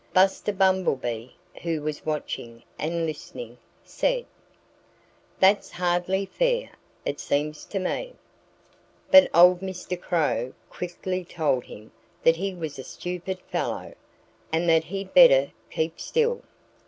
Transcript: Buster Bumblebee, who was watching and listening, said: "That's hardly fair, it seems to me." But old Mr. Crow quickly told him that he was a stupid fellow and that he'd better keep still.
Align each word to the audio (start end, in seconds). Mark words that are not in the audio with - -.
Buster 0.15 0.51
Bumblebee, 0.51 1.27
who 1.61 1.83
was 1.83 2.07
watching 2.07 2.63
and 2.79 3.05
listening, 3.05 3.59
said: 3.83 4.25
"That's 5.39 5.69
hardly 5.69 6.25
fair, 6.25 6.71
it 7.05 7.19
seems 7.19 7.65
to 7.65 7.77
me." 7.77 8.15
But 9.11 9.29
old 9.31 9.59
Mr. 9.61 10.01
Crow 10.01 10.53
quickly 10.71 11.23
told 11.23 11.65
him 11.65 11.91
that 12.23 12.37
he 12.37 12.55
was 12.55 12.79
a 12.79 12.83
stupid 12.83 13.37
fellow 13.51 13.93
and 14.51 14.67
that 14.67 14.85
he'd 14.85 15.13
better 15.13 15.51
keep 15.69 15.99
still. 15.99 16.41